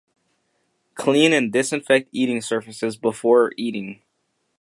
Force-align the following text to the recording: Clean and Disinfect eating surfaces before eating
Clean 0.95 1.31
and 1.31 1.53
Disinfect 1.53 2.09
eating 2.11 2.41
surfaces 2.41 2.97
before 2.97 3.51
eating 3.55 4.01